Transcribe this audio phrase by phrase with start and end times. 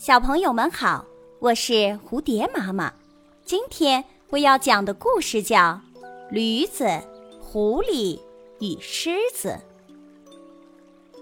[0.00, 1.04] 小朋友们好，
[1.40, 2.90] 我是蝴蝶妈妈。
[3.44, 5.58] 今天我要讲的故事叫
[6.30, 6.86] 《驴子、
[7.38, 8.18] 狐狸
[8.60, 9.58] 与狮子》。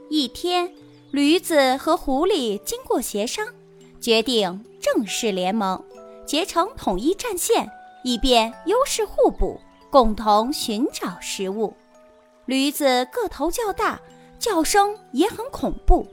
[0.09, 0.72] 一天，
[1.11, 3.49] 驴子和狐狸经过协商，
[4.01, 5.85] 决定正式联盟，
[6.24, 7.69] 结成统一战线，
[8.04, 9.60] 以便优势互补，
[9.90, 11.74] 共同寻找食物。
[12.47, 14.01] 驴子个头较大，
[14.38, 16.06] 叫声也很恐怖。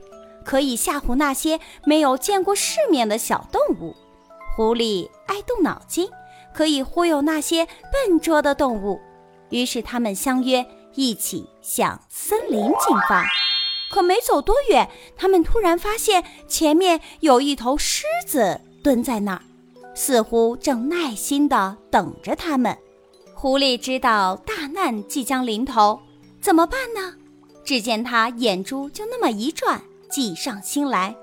[0.46, 3.96] 可以吓唬那些没有见过世面的小动物，
[4.54, 6.08] 狐狸爱动脑筋，
[6.54, 9.00] 可以忽悠那些笨拙的动物。
[9.50, 13.26] 于是他们相约一起向森林进发。
[13.90, 19.42] 可没走多远，他们突然发现前面有一头狮子蹲在那儿，
[19.94, 22.76] 似乎正耐心地等着他们。
[23.34, 26.00] 狐狸知道大难即将临头，
[26.40, 27.14] 怎么办呢？
[27.64, 29.82] 只见他眼珠就那么一转。
[30.16, 31.14] 计上心来，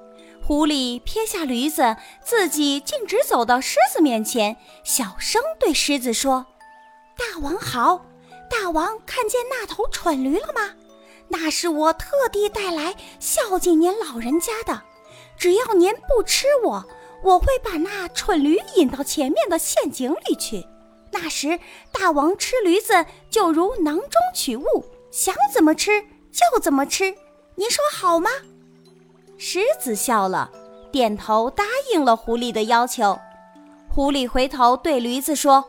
[0.46, 6.46] 狐狸撇下驴子，自己径直走到狮子面前，小声对狮子说
[7.18, 8.06] ：“大王好，
[8.52, 10.76] 大王看见那头蠢驴了吗？
[11.30, 14.84] 那是我特地带来孝敬您老人家的。
[15.40, 16.86] 只要您不吃我，
[17.24, 20.68] 我会把那蠢驴引到前面的陷阱里去。
[21.10, 21.60] 那时
[21.92, 26.00] 大王吃驴子就如囊中取物，想怎么吃
[26.32, 27.16] 就怎么吃。
[27.56, 28.30] 您说好吗？”
[29.38, 30.50] 狮子笑了，
[30.92, 33.20] 点头答应了狐狸的要求。
[33.90, 35.66] 狐狸回头对驴子说：“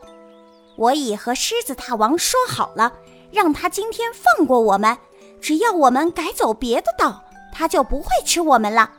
[0.77, 2.93] 我已和狮子大王说好了，
[3.31, 4.97] 让他今天放过我们。
[5.41, 8.91] 只要我们改走别的道，他就不会吃我们了。”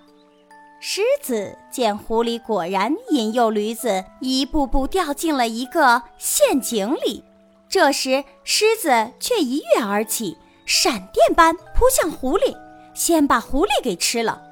[0.79, 7.25] 狮子见狐狸果然引诱驴子一步步掉进了一个陷阱里，
[7.69, 12.55] 这时狮子却一跃而起，闪电般扑向狐狸，
[12.95, 14.43] 先把狐狸给吃了。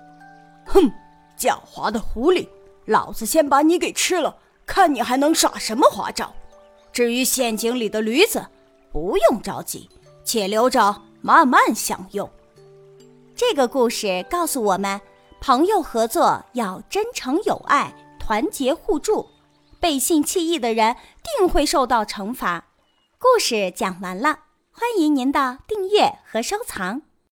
[0.75, 0.91] 哼，
[1.39, 2.49] 狡猾的狐狸，
[2.87, 4.37] 老子先把你给吃了，
[4.67, 6.35] 看你还能耍什么花招。
[6.93, 8.45] 至于陷阱里的驴子，
[8.93, 9.89] 不用着急，
[10.25, 12.29] 且留着慢慢享用。
[13.37, 15.01] 这个故事告诉我们，
[15.41, 19.25] 朋友合作要真诚友爱、团结互助，
[19.79, 20.97] 背信弃义的人
[21.39, 22.65] 定会受到惩罚。
[23.17, 24.41] 故事讲完了，
[24.73, 27.03] 欢迎您的订阅和收藏。